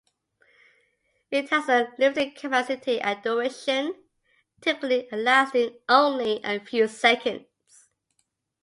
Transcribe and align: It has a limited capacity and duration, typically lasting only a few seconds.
It 1.29 1.49
has 1.51 1.69
a 1.69 1.91
limited 1.99 2.35
capacity 2.35 2.99
and 2.99 3.21
duration, 3.21 3.93
typically 4.59 5.07
lasting 5.11 5.77
only 5.87 6.41
a 6.43 6.57
few 6.59 6.87
seconds. 6.87 7.45